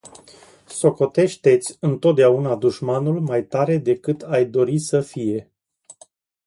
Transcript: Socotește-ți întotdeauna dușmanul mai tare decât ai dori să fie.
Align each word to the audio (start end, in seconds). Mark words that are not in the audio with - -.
Socotește-ți 0.67 1.77
întotdeauna 1.79 2.55
dușmanul 2.55 3.19
mai 3.21 3.43
tare 3.45 3.77
decât 3.77 4.21
ai 4.21 4.45
dori 4.45 4.79
să 4.79 5.01
fie. 5.01 5.51